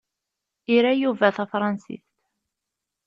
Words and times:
Ira 0.75 0.93
Yuba 1.01 1.31
tafransist. 1.35 2.05